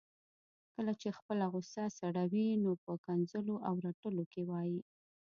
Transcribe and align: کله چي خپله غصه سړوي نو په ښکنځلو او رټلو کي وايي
کله 0.75 0.93
چي 1.01 1.09
خپله 1.17 1.45
غصه 1.53 1.83
سړوي 1.99 2.47
نو 2.63 2.71
په 2.83 2.91
ښکنځلو 2.99 3.55
او 3.67 3.73
رټلو 3.85 4.23
کي 4.31 4.41
وايي 4.49 4.79